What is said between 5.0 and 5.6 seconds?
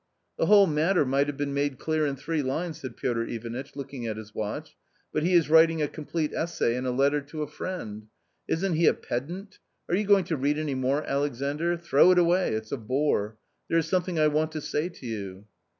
but he is